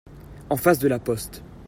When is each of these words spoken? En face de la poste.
En 0.49 0.55
face 0.57 0.79
de 0.81 0.87
la 0.87 0.97
poste. 0.97 1.43